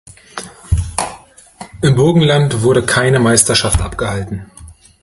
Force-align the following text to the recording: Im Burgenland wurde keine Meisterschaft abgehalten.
Im 1.83 1.95
Burgenland 1.95 2.63
wurde 2.63 2.83
keine 2.83 3.19
Meisterschaft 3.19 3.81
abgehalten. 3.83 4.49